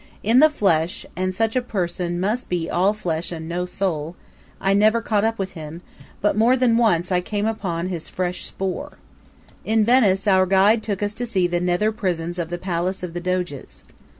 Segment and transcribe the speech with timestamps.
[0.23, 4.15] In the flesh and such a person must be all flesh and no soul
[4.59, 5.83] I never caught up with him,
[6.21, 8.97] but more than once I came upon his fresh spoor.
[9.63, 13.13] In Venice our guide took us to see the nether prisons of the Palace of
[13.13, 13.83] the Doges.